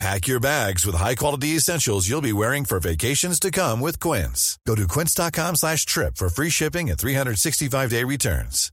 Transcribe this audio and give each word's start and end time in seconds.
Pack 0.00 0.26
your 0.26 0.40
bags 0.40 0.84
with 0.84 0.96
high-quality 0.96 1.56
essentials 1.56 2.08
you'll 2.08 2.20
be 2.20 2.32
wearing 2.32 2.64
for 2.64 2.80
vacations 2.80 3.38
to 3.38 3.50
come 3.50 3.80
with 3.80 4.00
Quince. 4.00 4.58
Go 4.66 4.74
to 4.74 4.88
quince.com 4.88 5.56
slash 5.56 5.86
trip 5.86 6.16
for 6.16 6.28
free 6.28 6.50
shipping 6.50 6.90
and 6.90 6.98
365-day 6.98 8.02
returns. 8.04 8.70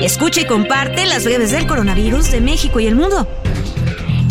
Escucha 0.00 0.40
y 0.40 0.46
comparte 0.46 1.04
las 1.06 1.24
breves 1.24 1.50
del 1.50 1.66
coronavirus 1.66 2.30
de 2.30 2.40
México 2.40 2.80
y 2.80 2.86
el 2.86 2.94
mundo. 2.94 3.26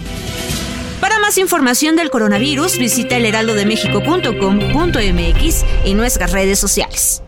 Más 1.32 1.38
información 1.38 1.96
del 1.96 2.10
coronavirus, 2.10 2.76
visita 2.76 3.16
elheraldodemexico.com.mx 3.16 5.64
y 5.86 5.94
nuestras 5.94 6.30
redes 6.30 6.58
sociales. 6.58 7.22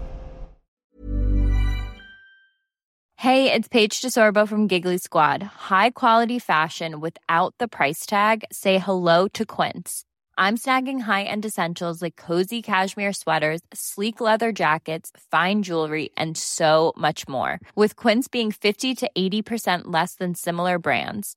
Hey, 3.16 3.50
it's 3.50 3.66
Paige 3.66 4.02
DeSorbo 4.02 4.46
from 4.46 4.68
Giggly 4.68 4.98
Squad. 4.98 5.42
High 5.42 5.92
quality 5.92 6.38
fashion 6.38 7.00
without 7.00 7.54
the 7.58 7.66
price 7.66 8.04
tag. 8.04 8.44
Say 8.52 8.76
hello 8.76 9.26
to 9.28 9.46
Quince. 9.46 10.04
I'm 10.36 10.58
snagging 10.58 11.04
high-end 11.04 11.46
essentials 11.46 12.02
like 12.02 12.16
cozy 12.16 12.60
cashmere 12.60 13.14
sweaters, 13.14 13.62
sleek 13.72 14.20
leather 14.20 14.52
jackets, 14.52 15.12
fine 15.30 15.62
jewelry, 15.62 16.10
and 16.14 16.36
so 16.36 16.92
much 16.98 17.26
more. 17.26 17.58
With 17.74 17.96
Quince 17.96 18.28
being 18.28 18.52
50 18.52 18.96
to 18.96 19.10
80% 19.16 19.84
less 19.86 20.16
than 20.16 20.34
similar 20.34 20.78
brands. 20.78 21.36